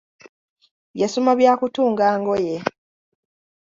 Yasoma 1.01 1.31
bya 1.39 1.53
kutunga 1.59 2.05
ngoye. 2.19 2.55